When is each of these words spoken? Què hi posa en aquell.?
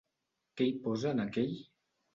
Què 0.61 0.67
hi 0.69 0.73
posa 0.87 1.13
en 1.19 1.25
aquell.? 1.27 1.57